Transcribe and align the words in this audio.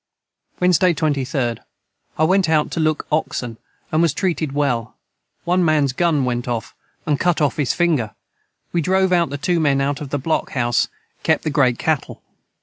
Wednesday 0.59 0.95
23d. 0.95 1.59
I 2.17 2.23
went 2.23 2.49
out 2.49 2.71
to 2.71 2.79
look 2.79 3.05
oxen 3.11 3.59
and 3.91 4.01
was 4.01 4.15
treated 4.15 4.51
well 4.51 4.97
1 5.43 5.63
mans 5.63 5.93
gun 5.93 6.25
went 6.25 6.47
of 6.47 6.73
and 7.05 7.19
cut 7.19 7.39
of 7.39 7.57
his 7.57 7.73
finger 7.75 8.15
we 8.73 8.81
drove 8.81 9.11
out 9.13 9.29
the 9.29 9.37
2 9.37 9.59
men 9.59 9.79
out 9.79 10.01
of 10.01 10.09
the 10.09 10.17
Block 10.17 10.53
House 10.53 10.87
kep 11.21 11.43
the 11.43 11.51
great 11.51 11.77
Cattle. 11.77 12.23